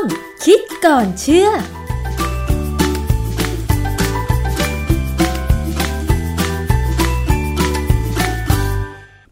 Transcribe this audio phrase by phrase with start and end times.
[0.00, 0.02] ง
[0.44, 1.48] คิดก่อนเชื่อ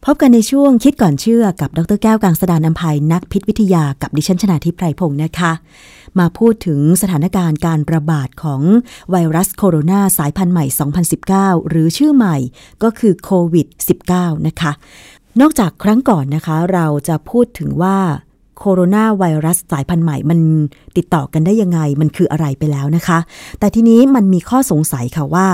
[0.08, 5.52] พบกันในช่วงคิดก่อนเชื่อกับดรแก้วกังสดานนภัยนักพิษวิทยากับดิฉันชนาทิพไพรพงศ์นะคะ
[6.18, 8.62] มาพูดถึงสถานการณ์การระบาดของ
[9.10, 10.64] ไวรัสโคโรนาสายพันธุ์ใหม่
[11.36, 12.36] 2019 หรือชื่อใหม่
[12.82, 13.66] ก็คือโควิด
[14.06, 14.72] -19 นะคะ
[15.40, 17.98] นอกจากครั้งก่อนนะคะ เราจะพูดถึงว่า
[18.58, 20.38] โคโรนาไวรัสสายพันธุ์ใหม่มัน
[20.96, 23.18] ติดต่อกันได้ยังไง มันคืออะไรไปแล้วนะคะ
[23.58, 25.48] แต่ทีนี้มันมีข้อสงสัยค่ะว่า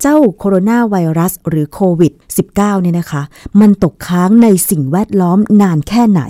[0.00, 3.22] เจ้าโคโรนาไวรัสหรือโควิด -19 เนี่ยนะคะ
[3.60, 6.22] มันตกค้างในสิ่งแวดล้อมนานแค่ไหน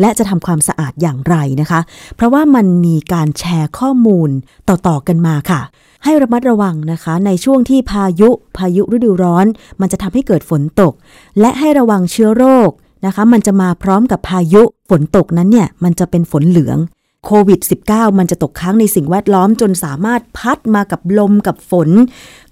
[0.00, 1.80] และจะทำความสะอาดอย่างไรนะคะ
[2.16, 4.30] เพราะว่ามันมีการแชร์ข้อมูล
[4.68, 5.60] ต่อๆกันมาค่ะ
[6.04, 9.46] ให้ระมัดระวังนะคะ ในช่วงที่พายุพายุฤดูร้อน
[9.80, 10.92] มันจะทำให้เกิดฝนตก
[11.40, 12.70] และให้ระวังเชื้อโรค
[13.06, 16.78] นะคะ มันจะมาพร้อมกับพายุฝนตกนั้นเนี่ย มันจะเป็นฝนเหลือง
[17.26, 21.88] โควิด -19 มันจะตกค้างในสิ่งแวดล้อมจนสามารถพัดมากับลมกับฝน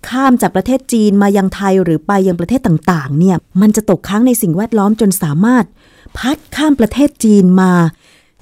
[0.09, 5.65] ข้ามจากประเทศจีนมายังไทยหรือไปยังประเทศต่างๆ เนี่ย มันจะตกค้างในสิ่งแวดล้อมจนสามารถ
[6.19, 7.73] พัดข้ามประเทศจีนมา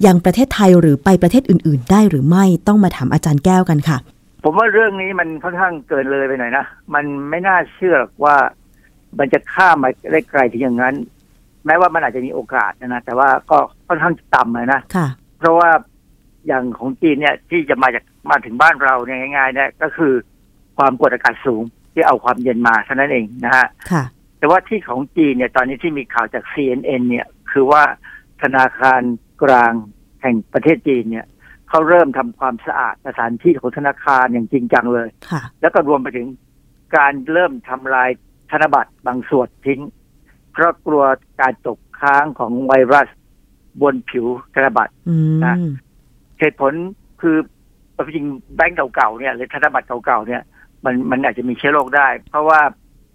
[0.05, 3.97] ยังประเทศไทยหรือไปประเทศอื่น ๆ ได้หรือไม่ต้องมาถามอาจารย์แก้วกันค่ะ
[4.43, 8.35] ผมว่าเรื่องนี้มันค่อนข้างเกินเลยไปหน่อยนะ มันไม่น่าเชื่อว่า
[9.19, 10.95] มันจะข้ามมาได้ไกลถึงอย่างนั้น
[11.65, 15.07] แม้ว่ามันอาจจะมีโอกาสนะนะแต่ว่าก็ค่อนข้างต่ำเลยนะค่ะ
[15.39, 15.69] เพราะว่า
[16.47, 20.13] อย่างของจีนเนี่ยที่จะมาจากมาถึงบ้านเราเนี่ยง่ายๆเนี่ยก็คือ
[20.77, 24.03] ความกดอากาศสูงที่เอาความเย็นมาเท่านั้นเองนะฮะค่ะ
[24.39, 27.83] แต่ว่าที่ของจีนเนี่ยตอนนี้ที่มีข่าวจาก CNN เนี่ย คือว่า
[28.41, 29.01] ธนาคาร
[29.43, 29.73] กลาง
[30.21, 31.25] แห่งประเทศจีนเนี่ย
[31.69, 36.27] เขาเริ่มทำความสะอาดสถานที่ของธนาคารอย่างจริงจังเลยค่ะแล้วก็รวมไปถึง
[36.97, 38.09] การเริ่มทำลาย
[38.51, 39.81] ธนบัตรบางส่วนทิ้ง
[40.55, 41.03] เพราะกลัว
[41.41, 43.07] การตกค้างของไวรัส
[43.81, 45.55] บนผิวธนบัตรอืมนะ
[46.39, 46.73] เหตุผล
[47.21, 47.37] คือ
[48.05, 48.25] จริง
[48.55, 50.41] แบงก์เก่าๆเนี่ยหรือธนบัตรเก่าๆเนี่ย
[50.85, 52.61] มันมันอาจจะมีเชื้อโรคได้ เพราะว่า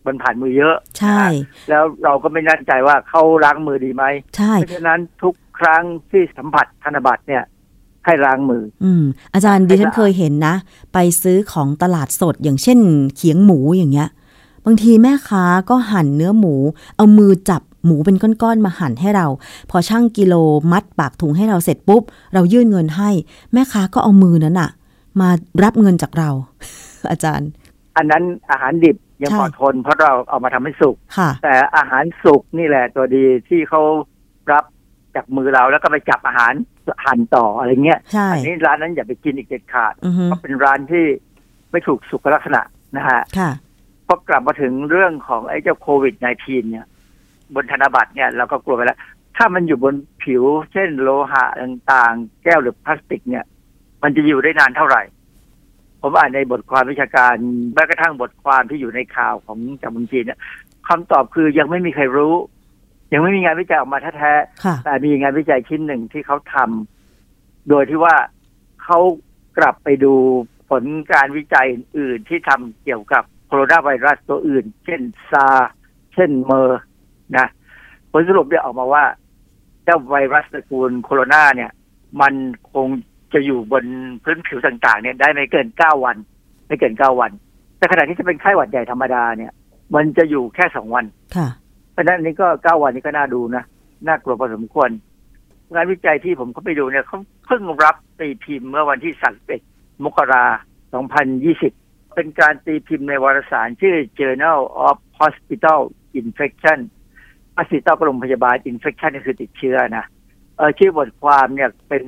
[0.06, 1.30] มันผ่านมือเยอะ ใช่นะ
[1.68, 4.04] แล้วเราก็ไม่แน่ใจว่าเขาล้างมือดีไหม
[4.36, 7.44] ใช่เพราะฉะนั้นทุกครั้งที่สัมผัสธนบัตรเนี่ย
[8.04, 9.04] ให้ล้างมือ อืม
[9.34, 10.54] อาจารย์ดิฉันเคยเห็นนะ
[10.92, 12.78] ไปซื้อของตลาดสดอย่างเช่น
[13.16, 14.08] เขียงหมูอย่างเงี้ย
[14.66, 16.54] บางทีแม่ค้าก็หั่นเนื้อหมู
[16.96, 19.26] เอามือจับหมูเป็นก้อนๆมาหั่นให้เรา
[19.70, 20.34] พอช่างกิโล
[20.72, 22.02] มัดปากถุงให้เราเสร็จปุ๊บ
[22.34, 23.10] เรายื่นเงินให้
[23.52, 24.70] แม่ค้าก็เอามือนั้นอะ
[25.20, 25.28] มา
[25.64, 26.30] รับเงินจากเรา
[27.10, 27.48] อาจารย์
[27.96, 33.82] อันนั้นอาหารดิบยังใช่พอทน เพราะเราเอามาทำให้สุกค่ะแต่อาหารสุกนี่แหละตัวดีที่เขา
[34.52, 34.64] รับ
[35.14, 36.52] จากมือเราแล้วก็ไปจับอาหาร
[37.04, 41.04] หั่นต่ออะไรเงี้ยใช่อันี้ร้านนั้นอย่าไปกินอีกเด็ดขาดอือฮึเพราะเป็นร้านที่
[41.70, 42.62] ไม่ถูกสุขลักษณะ
[42.96, 43.50] นะฮะค่ะ
[44.12, 46.86] พอกลับมาถึงเรื่องของไอ้เจ้าโควิด -19 เนี่ย
[47.54, 48.98] บนธนบัตรเนี่ยเราก็กลัวไปแล้ว
[49.36, 53.44] ถ้ามันอยู่บนผิว เช่นโลหะต่างๆ แก้วหรือพลาสติก เนี่ย
[54.02, 55.02] มันจะอยู่ได้นานเท่าไหร่
[56.02, 57.34] ผมอ่านในบทความวิชาการ
[57.74, 60.38] แม้กระทั่งบทความที่อยู่ในข่าวของจากเมืองจีนเนี่ย
[60.88, 62.34] คำตอบคือยังไม่มีใครรู้
[63.12, 68.14] ยังไม่มีงานวิจัยออกมาแท้ๆค่ะแต่มีงานวิจัยชิ้นหนึ่งที่เขาทำโดยที่ว่า
[68.84, 68.98] เขา
[69.58, 70.14] กลับไปดู
[70.70, 75.00] ผลการวิจัยอื่นๆที่ทำเกี่ยวกับ โคโรนาไวรัสตัวอื่น เช่น
[75.30, 75.70] ซาร์
[76.14, 76.82] เช่นเมอร์
[77.36, 77.46] นะ
[78.10, 79.04] ผลสรุปเนี่ยออกมาว่า
[79.84, 81.70] เจ้าไวรัสตระกูลโคโรนาเนี่ย
[82.20, 82.34] มัน
[82.72, 82.86] คง
[83.32, 83.84] จะอยู่บน
[84.22, 86.16] พื้นผิวต่างๆ เนี่ยได้ไม่เกินเก้าวัน
[86.66, 87.30] ไม่เกินเก้าวัน
[87.78, 89.52] แต่ขณะที่จะเป็นไข้หวัดใหญ่ธรรมดาเนี่ย
[89.94, 91.04] มันจะอยู่แค่สองวัน
[91.36, 91.48] ค่ะ
[91.92, 93.64] เพราะฉะนั้นอันนี้ก็เก้าวันนี้ก็น่าดูนะ
[94.06, 94.90] น่ากลัวพอสมควร
[95.74, 99.12] งานวิจัยที่ผมเข้าไปดูเนี่ยเขาเพิ่งรับตีพิมพ์เมื่อวันที่
[99.58, 100.44] 31มกรา
[100.92, 101.06] คม
[101.64, 101.79] 2020
[102.14, 105.80] เป็นการตีพิมพ์ในวารสารชื่อ Journal of Hospital
[106.20, 106.78] Infection
[107.56, 110.04] อาสิตาโรงพยาบาล Infection คือติดเชื้อนะ
[110.56, 112.04] เออชื่อบทความเนี่ยเป็น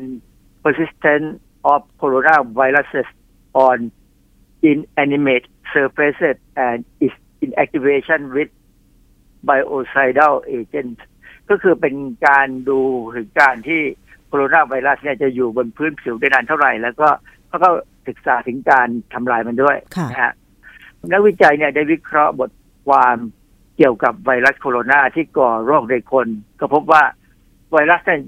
[0.62, 1.26] Persistent
[1.72, 3.08] of coronaviruses
[3.68, 3.78] on
[4.70, 6.36] inanimate surfaces
[6.66, 8.50] and its inactivation with
[9.48, 10.98] biocidal agent
[11.50, 11.94] ก็คือเป็น
[12.28, 12.80] การดู
[13.14, 13.80] ถึงการที่
[14.28, 17.08] โคโรนาไวรัสเนี่ยจะอยู่บนพื้นผิวได้นานเท่าไหร่ แล้วก็
[17.48, 17.70] เขาก็
[18.08, 20.32] ศึกษาถึงการทำลายมันด้วยค่ะนะฮะ
[21.12, 22.50] นักวิจัยเนี่ยได้วิเคราะห์บท
[22.88, 23.16] ความ
[23.76, 26.26] เกี่ยวกับไวรัสโคโรนาที่ก่อโรคในคน
[26.60, 27.02] ก็พบว่า
[27.72, 28.20] ไวรัสเนี่ย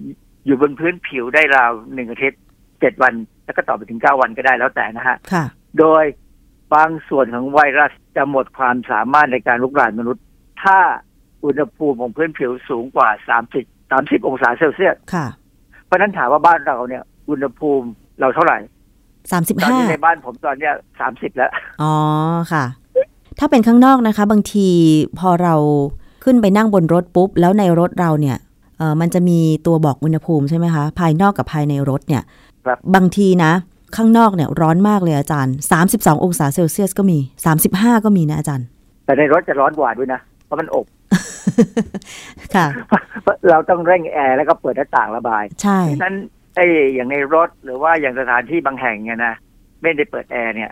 [0.47, 2.41] อยู่บนพื้นผิวได้ราวหนึ่งอาทิตย์
[2.81, 5.45] เจ็ดวัน แล้วก็ต่อไปถึงเก้าวันก็ได้แล้วแต่นะฮะค่ะ
[5.79, 6.05] โดย
[6.75, 10.25] บางส่วนของไวรัสจะหมดความสามารถในการลุกลามมนุษย์
[10.65, 10.79] ถ้า
[11.45, 13.09] อุณหภูมิของพื้นผิวสูงกว่า
[13.51, 15.27] 30 30องศาเซลเซียสค่ะ
[15.85, 17.89] เพราะฉะนั้นถามว่าบ้านเราเนี่ย อุณหภูมิ
[18.21, 18.59] เราเท่าไหร่
[19.33, 20.75] สามสิบตอนห้านี้ในบ้านผมตอนเนี้ย
[21.05, 21.51] 30แล้ว
[21.83, 21.95] อ๋อ
[22.53, 22.65] ค่ะ
[23.39, 24.69] ถ้าเป็นข้างนอกนะคะ บางที
[25.19, 25.55] พอเรา
[26.25, 28.37] ขึ้นไปนั่งบนรถปุ๊บ แล้วในรถเราเนี่ย
[28.79, 32.23] เออมันจะมีตัวบอกอุณหภูมิใช่ไหมคะ ภายนอกกับภายในรถเนี่ย
[32.67, 33.53] ครับบางทีนะ
[33.97, 35.55] ข้างนอกเนี่ยร้อนมากเลยอาจารย์
[35.89, 37.19] 32 องศาเซลเซียสก็มี
[37.63, 38.67] 35 ก็มีนะอาจารย์
[39.05, 40.87] แต่ในรถจะร้อนกว่าด้วยนะ เพราะมันอบ
[42.55, 42.67] ค่ะ
[43.51, 46.15] เราต้องเร่งแอร์แล้วก็เปิดหน้าต่างระบายใช่ฉะนั้น
[46.55, 46.65] ไอ้
[46.95, 49.35] อย่างในรถหรือว่าอย่างสถานที่บางแห่งเนี่ยนะ
[49.83, 50.71] ไม่ได้เปิดแอร์เนี่ย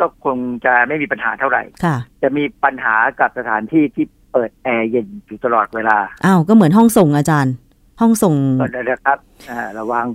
[0.00, 7.54] ก็คงจะไม่มีปัญหาเท่าไหร่ค่ะจะมีปัญหากับสถานที่ที่เปิดแอร์เย็นอยู่ตลอดเวลาอ้าวก็เหมือนห้องส่งอาจารย์
[8.00, 9.18] ห้องส่งก็นะครับ
[9.50, 10.06] อ่าระวัง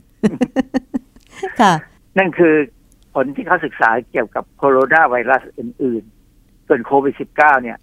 [1.61, 1.73] ค่ะ
[2.17, 2.55] นั่นคือ
[3.13, 6.03] ผลที่เขาศึกษาเกี่ยวกับโคโรนาไวรัสอื่น
[6.35, 7.77] ๆ ส่วนโควิด -19 เนี่ย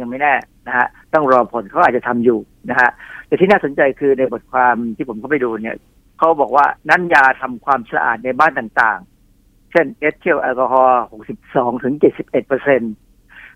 [0.00, 0.34] ยังไม่แน่
[0.66, 2.38] นะฮะต้องรอผลเขาอาจจะทำอยู่
[2.70, 2.90] นะฮะ
[3.26, 5.76] แต่ที่น่าสนใจคือในบทความที่ผมเข้าไปดูเนี่ย
[6.18, 11.02] เขาบอกว่าน้ำยาทำความสะอาดในบ้านต่างๆ เช่นเอทิลแอลกอฮอล์
[11.40, 12.80] 62ถึง71เปอร์เซ็นต์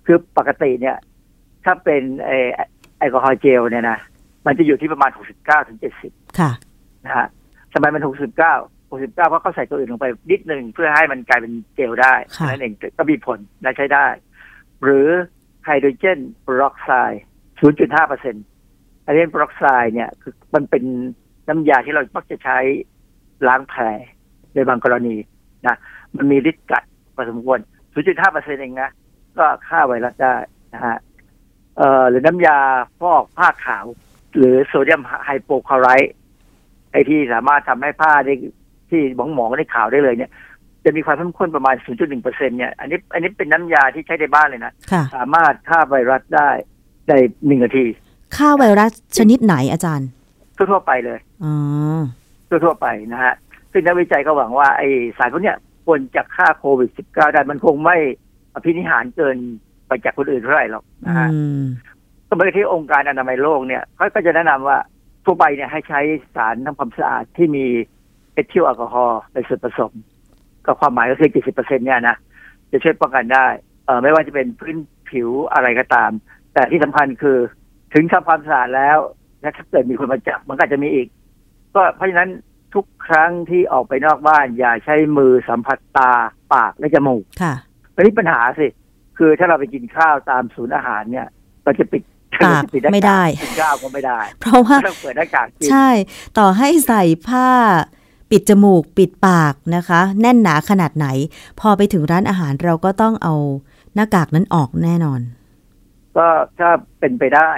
[0.07, 0.97] คือปกติเนี่ย
[1.65, 2.31] ถ้าเป็นไอ
[2.99, 3.99] แอลกอฮอล์เจลเนี่ยนะ
[4.47, 5.79] มันจะอยู่ที่ประมาณ69ถึง
[6.09, 6.51] 70ค่ะ
[7.05, 7.29] นะฮะ
[7.73, 14.07] ทำไมมัน69 69เพราะเขาใส่ตัวอื่นลงไปนิดหนึ่งเพื่อให้มันกลายเป็นเจลได้ค่ะนั่นเองก็มีผลและใช้ได้
[14.83, 15.09] หรือ
[15.65, 17.23] ไฮโดรเจนเปอร์ออกไซด์
[17.65, 18.45] 0.5เปอร์เซ็นต์
[19.05, 20.85] ไฮโดรเจนเปอร์ออกไซด์เนี่ยคือมันเป็น
[21.49, 22.59] น้ำยาที่เรามักจะใช้
[23.49, 23.83] ล้างแผล
[24.55, 25.17] ในบางกรณี
[25.67, 25.77] นะ
[26.17, 26.83] มันมีฤทธิ์กัด
[27.15, 27.59] พอสมควร
[27.95, 28.91] 0.5เปอร์เซ็นต์เองนะ
[29.39, 30.35] ก็ฆ่าไวรัสได้
[30.75, 30.97] นะฮะ
[31.77, 32.59] เอ่อหรือน้ำยา
[33.01, 33.85] ฟอกผ้าขาว
[34.37, 36.13] หรือโซเดียมไฮโปคลอไรด์
[36.93, 38.35] ไอที่สามารถทำให้ผ้าได้
[38.91, 40.31] ที่หมองหมองๆได้ขาวได้เลยเนี่ย
[40.85, 46.49] จะมีความเข้มข้นประมาณ 0.1เปอร์เซ็นเนี่ย อันนี้ อันนี้เป็นน้ำยาที่ใช้ในบ้านเลยนะค่ะสามารถฆ่าไวรัสได้
[47.09, 47.13] ใน
[47.47, 47.87] หนึ่งนาที
[48.37, 50.09] ค่าไวรัสชนิดไหนอาจารย์
[50.73, 51.55] ทั่วๆไปเลยอ๋อ
[52.49, 53.35] ทั่วๆไปนะฮะ
[53.73, 54.83] ซึ่งนักวิจัยก็หวังว่าไอ
[55.19, 55.57] สารพวกเนี้ย
[55.87, 57.97] ควรจะฆ่าโควิด -19 ได้มันคงไม่
[58.55, 59.37] อภินิหารเกิน
[59.87, 61.63] ไปจากคนอื่นเท่าไหร่หรอกนะฮะอืม
[62.29, 64.79] ก็เหมือนที่องค์การอนามัยโลกเนี่ยเขาก็จะแนะนำว่า
[65.25, 66.01] ทั่วไปเนี่ยให้ใช้
[66.35, 67.67] สารทำความสะอาดที่มี
[68.35, 69.93] เอทิลแอลกอฮอล์เป็นส่วนผสม
[70.65, 72.17] ก็ความหมายก็คือ 70%เนี่ยนะ
[72.73, 73.47] จะช่วยป้องกันได้
[73.87, 74.77] เออไม่ว่าจะเป็นพื้น
[75.11, 76.11] ผิวอะไรก็ตาม
[76.55, 77.39] แต่ที่สำคัญคือ
[77.95, 78.99] ถึงทำความสะอาดแล้ว
[79.43, 81.07] และถ้าเกิดมีคนมาจับมันก็อาจจะมีอีก
[81.75, 82.31] ก็เพราะฉะนั้น
[82.75, 86.11] ทุกครั้งที่ออกไปนอกบ้าน อย่าใช้มือสัมผัสตา
[86.53, 87.55] ปากและจมูกค่ะ
[87.95, 88.67] อันนี้ปัญหาสิ
[89.19, 91.27] คือถ้าเราไปกินข้าวตามศูนย์อาหารเนี่ย
[91.65, 92.03] เราจะปิด
[92.45, 95.89] ปากเรจะปิหน้ไม่ได้กินข้าวก็ไม่ได้ เพราะว่าก็ต้องเปิดหน้ากากกินใช่
[96.39, 97.49] ต่อให้ใส่ผ้า
[98.31, 101.07] ปิดจมูกปิดปากนะคะ แน่นหนาขนาดไหน
[101.61, 103.35] พอไปถึงร้านอาหารเราก็ต้องเอา
[103.95, 105.21] หน้ากากนั้นออกแน่นอน
[106.17, 106.27] ก็
[106.59, 107.51] ถ้าเป็นไปได้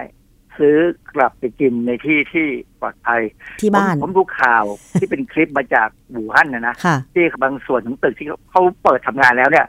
[0.58, 0.76] ซื้อ
[1.14, 2.46] กลับไปกินในที่ที่
[2.80, 3.20] ปลอดภัย
[3.60, 4.64] ที่บ้านผมผมดูข่าว
[5.00, 9.66] ที่เป็นคลิปมาจากบูฮั่นนะนะค่ะที่บางส่วนของตึกที่เขาเขาเปิดทำงานแล้วเนี่ย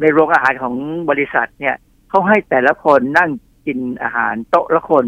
[0.00, 0.74] ในโรงอาหารของ
[1.10, 1.76] บริษัทเนี่ย
[2.10, 3.30] เขาให้แต่ละคนนั่ง
[3.66, 5.04] กินอาหารโต๊ะละคน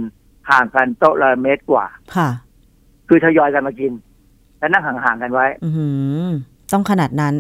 [0.50, 1.86] ห่างกันโต๊ะละเมตรกว่า
[2.16, 2.28] ค่ะ
[3.08, 3.92] คือทยอยกันมากิน
[4.58, 5.88] แล้วนั่งห่างๆกันไว้ อือหื
[6.24, 6.26] อ
[6.72, 7.34] ต้องขนาดนั้น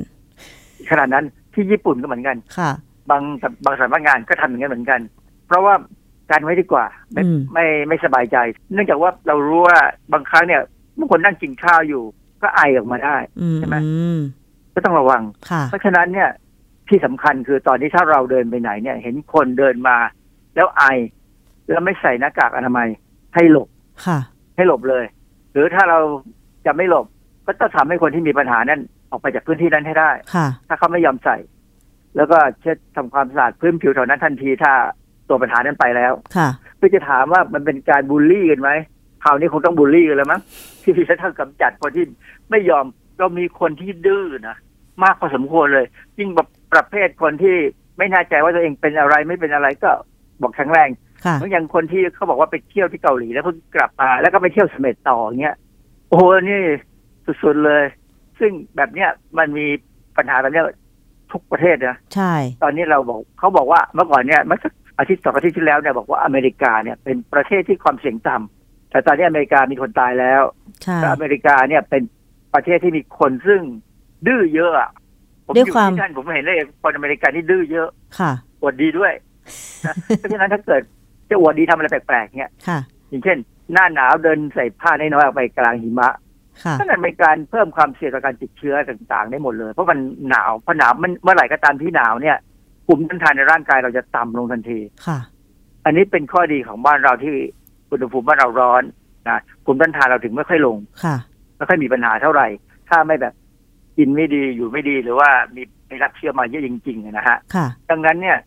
[0.90, 1.24] ขนาดนั้น
[1.54, 2.70] ที่ญี่ปุ่นก็เหมือนกัน ค่ะ
[3.10, 3.22] บาง
[3.64, 5.00] บางสำนักงานก็ทำอย่างนั้นเหมือนกัน
[5.46, 5.74] เพราะว่า
[6.30, 8.36] การไว้ดีกว่า ไม่อืมไม่ไม่สบายใจ
[8.72, 9.78] เนื่องจากว่าเรารู้ว่า
[10.12, 10.62] บางครั้งเนี่ย
[10.98, 12.02] บางคนนั่งกินข้าวอยู่
[12.42, 14.18] ก็ไอออกมาได้อืมใช่ไหมอืม
[14.74, 16.30] ก็ต้องระวังค่ะเพราะฉะนั้นเนี่ย
[16.88, 19.96] ที่สำคัญคือตอนนี้ถ้าเราเดินไปไหนเนี่ย เห็นคนเดินมา
[20.54, 20.84] แล้วไอ
[21.70, 22.88] แล้วไม่ใส่หน้ากากอนามัย
[23.34, 23.68] ให้หลบ
[24.06, 24.18] ค่ะ
[24.56, 25.04] ให้หลบเลย
[25.52, 25.98] หรือถ้าเรา
[26.66, 27.06] จะไม่หลบ
[27.46, 31.36] ก็ต้องทำให้คนที่มีปัญหานั้นออกไปจากพื้นที่นั้นให้ได้ค่ะถ้าเขาไม่ยอมใส่
[32.16, 34.72] แล้วก็เช็ดทำความสะอาดพื้นผิวแถวนั้นทันทีถ้า
[35.30, 38.70] ตัวปัญหานั้นไปแล้วค่ะเพื่อจะถามว่ามันเป็นการบูลลี่กันไหม
[39.24, 40.40] คราวนี้คงต้องบูลลี่กันแล้วมั้ง
[40.82, 42.04] ที่จะต้องกำจัดคนที่
[42.50, 42.84] ไม่ยอม
[43.18, 44.56] เรามีคนที่ดื้อนะ
[45.02, 45.86] มากพอสมควรเลย
[46.18, 47.56] ยิ่งแบบประเภทคนที่
[47.98, 49.90] ไม่แน่ใจว่าตัวเองเป็นอะไรไม่เป็นอะไรก็
[50.42, 50.88] บอกแข็งแรง
[51.24, 55.56] ค่ะเหมือนอย่างคนที่เขาบอกว่าไปเที่ยวที่เกาหลีแล้วเพิ่งกลับมา แล้วก็ไปเที่ยวเสม็ดต่ออย่างเงี้ย
[56.08, 56.60] โอ้โหนี่
[57.42, 57.84] สุดๆเลย
[58.38, 59.66] ซึ่งแบบเนี้ยมันมี
[60.16, 60.64] ปัญหาแบบเนี้ย
[61.32, 62.32] ทุกประเทศนะใช่
[62.62, 70.42] ตอนนี้เราบอกเขาบอกว่าเมื่อก่อนเนี่ยเมื่อสัก อาทิตย์สองอาทิตย์ที่แล้วเนี่ยบอกว่าอเมริกาเนี่ยเป็นประเทศที่ความเสี่ยงต่ำแต่ตอนนี้อเมริกามีคนตายแล้ว
[70.82, 72.02] ใช่และอเมริกาเนี่ยเป็น
[72.54, 73.60] ประเทศที่มีคนซึ่ง
[74.26, 74.90] ดื้อเยอะอะ
[75.46, 77.88] ผมอยู่ที่นั่นผมเห็นเลยคนอเมริกันที่ดื้อเยอะ
[78.18, 79.12] ค่ะอวดดีด้วย
[79.86, 80.82] นะเพราะฉะนั้นถ้าเกิด
[81.30, 82.78] จะอวดดีทำอะไรแปลกๆเนี่ยค่ะ
[83.08, 83.38] อย่างเช่น
[83.72, 86.10] หน้าหนาวเดินใส่ผ้าน้อยๆออกไปกลางหิมะ
[86.64, 92.36] ค่ะนั่นเป็นการเพิ่มความเสี่ยงต่อการติดเชื้อต่างๆ ได้หมดเลย เพราะมันหนาวพอหนาวมันเมื่อไหร่ก็ตามที่หนาวเนี่ย
[92.90, 95.18] ภูมิต้านทานในร่างกายเราจะต่ำลงทันทีค่ะ
[95.84, 97.36] อันนี้เป็นข้อดีของบ้านเราที่
[97.90, 98.82] อุณหภูมิบ้านเราร้อน
[99.28, 101.16] นะภูมิต้านทานเราถึงไม่ค่อยลงค่ะ
[101.56, 102.46] ไม่ค่อยมีปัญหาเท่าไหร่
[102.88, 103.34] ถ้าไม่แบบ
[103.98, 108.38] กินไม่ดีอยู่ไม่ดีหรือว่ามีไปรับเชื้อมาเยอะจริงๆนะฮะค่ะดังนั้นเนี่ย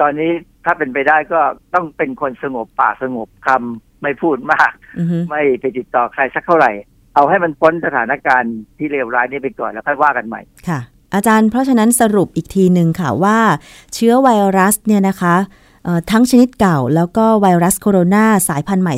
[0.00, 0.30] ตอนนี้
[0.64, 1.40] ถ้าเป็นไปได้ก็
[1.74, 6.70] ต้องเป็นคนสงบปากสงบคำไม่พูดมากอือฮึไม่ไปติดต่อใครสักเท่าไหร่
[7.14, 10.80] เอาให้มันพ้นสถานการณ์ที่เลวร้ายนี้ไปก่อนแล้วค่อยว่ากันใหม่ค่ะ
[11.14, 13.38] อาจารย์เพราะฉะนั้นสรุปอีกทีหนึ่งค่ะว่า
[13.94, 15.36] เชื้อไวรัสเนี่ยนะคะ
[16.10, 18.94] ทั้งชนิดเก่าแล้วก็ไวรัสโคโรนาสายพันธุ์ใหม่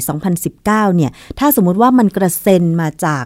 [0.52, 3.24] 2019 เนี่ย ถ้าสมมุติว่ามันกระเซ็นมาจาก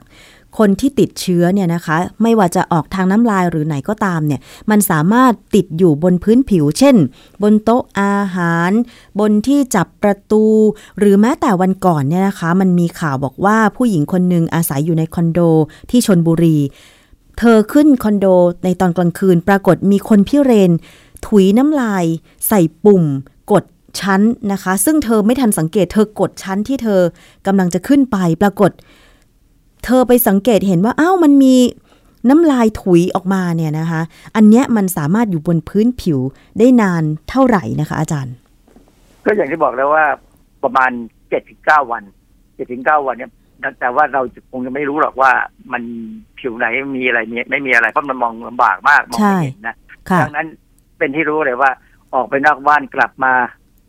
[0.59, 4.40] คนที่ติดเชื้อเนี่ยนะคะ ไม่ว่าจะออกทางน้ำลายหรือไหนก็ตามเนี่ย
[4.71, 6.97] มันสามารถติดอยู่บนพื้นผิว เช่น
[7.43, 8.71] บนโต๊ะอาหาร
[9.21, 10.45] บนที่จับประตู
[10.99, 15.40] หรือแม้แต่วันก่อนเนี่ยนะคะ มันมีข่าวบอกว่าผู้หญิงคนหนึ่งอาศัยอยู่ในคอนโด
[15.90, 16.59] ที่ชนบุรี
[17.38, 18.26] เธอขึ้นคอนโด
[18.64, 20.71] ในตอนกลางคืน ปรากฏมีคนพิเรน
[21.26, 22.05] ถุยน้ำลาย
[22.49, 23.05] ใส่ปุ่ม
[23.52, 23.64] กด
[24.00, 24.21] ชั้น
[24.52, 27.00] นะคะ ซึ่งเธอไม่ทันสังเกต เธอกดชั้นที่เธอ
[27.47, 28.71] กำลังจะขึ้นไปปรากฏ
[29.85, 31.55] เธอไปสังเกตเห็นว่าอ้าวมันมี
[32.28, 34.00] น้ำลายถุยออกมาเนี่ยนะคะ
[34.37, 36.19] อันเนี้ยมันสามารถอยู่บนพื้นผิว
[36.59, 38.35] ได้นานเท่าไหร่นะคะ อาจารย์
[39.25, 40.05] ก็อย่างที่บอกแล้วว่า
[40.62, 40.90] ประมาณ
[41.31, 42.02] เจ็ดถึงเก้าวัน
[42.57, 43.31] เจ็ดถึงเก้าวันเนี่ย
[43.81, 45.31] แต่ว่าเราคงจะไม่รู้หรอกว่า
[45.73, 45.83] มัน
[46.39, 49.77] ผิวไหนมีอะไรมีไม่มีอะไรเพราะมันมองลำบากมากมองไม่เห็นนะ
[50.21, 50.47] ดังนั้น
[50.99, 51.71] เป็นที่รู้เลยว่า
[52.15, 53.35] ออกไปนอกบ้านกลับมา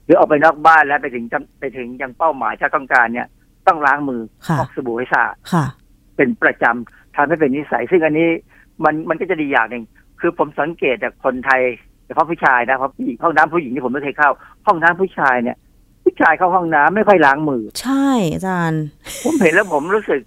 [0.06, 1.26] หรือออกไปนอกบ้านแล้วไปถึง
[1.60, 3.28] ไปถึงยังเป้าหมายที่ต้องการเนี่ย
[3.68, 4.22] ต้องล้างมือ
[4.60, 5.36] ออกสบู่ให้สะอาด
[6.16, 8.30] เป็นประจำทำให้เป็นนิสัย ซึ่งอันนี้
[8.84, 9.84] มันมันก็จะดีอย่างหนึ่ง
[10.20, 11.62] คือผมสังเกตจากคนไทย
[12.06, 14.32] เฉพาะผู้ชายนะเพราะผู้หญิงห้องน้ำผู้หญิงที่ผมไม่เคยเข้า
[14.68, 15.66] ห้องน้ำผู้ชายเนี่ยผู้
[16.22, 18.84] ชายเข้าห้องน้ำไม่ค่อยล้างมือ ใช่อาจารย์
[19.24, 20.22] ผมเห็นแล้วผมรู้สึก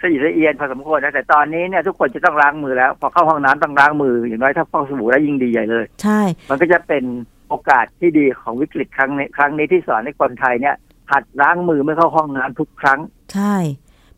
[0.00, 6.20] สะอิดสะเอียนพอสมควรนะแต่ตอนนี้เนี่ยทุกคนจะต้องล้างมือแล้ว พอเข้าห้องน้ำต้องล้างมือ อย่างน้อยถ้าฟอกสบู่แล้วยิ่งดีใหญ่เลย ใช่
[6.50, 7.04] มันก็จะเป็น
[7.48, 10.74] โอกาสที่ดีของวิกฤตครั้งนี้ครั้งนี้ที่สอนให้คนไทยเนี่ย
[11.12, 12.98] หัดล้างมือเมื่อเข้าห้องน้ำทุกครั้ง
[13.32, 13.56] ใช่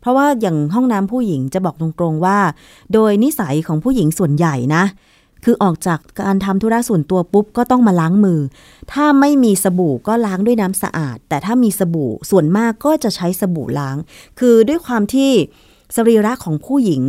[0.01, 2.37] เพราะว่าอย่างห้องน้ำผู้หญิงจะบอกตรงๆว่า
[2.93, 4.83] โดยนิสัยของผู้หญิงส่วนใหญ่นะ
[5.43, 8.39] คือออกจากการทำธุระส่วนตัวปุ๊บก็ต้องมาล้างมือ
[8.93, 13.97] ถ้าไม่มีสบู่ก็ล้างด้วยน้ำสะอาด แต่ถ้ามีสบู่ส่วนมากก็จะใช้สบู่ล้าง
[14.39, 15.31] คือด้วยความที่
[15.95, 17.03] สรีระของผู้หญิง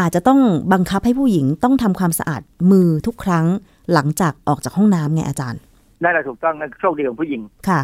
[0.00, 0.40] อาจจะต้อง
[0.72, 3.46] บังคับให้ผู้หญิงต้องทำความสะอาดมือทุกครั้ง
[3.92, 5.60] หลังจากออกจากห้องน้ำไงอาจารย์
[6.02, 7.80] นั่นแหละถูกต้องนั่นโชคดีของผู้หญิงค่ะ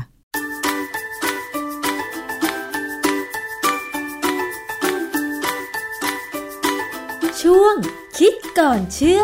[7.42, 7.74] ช่วง
[8.18, 9.22] คิดก่อนเชื่อ